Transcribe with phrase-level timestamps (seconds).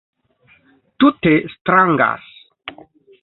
[1.03, 2.25] Tute strangas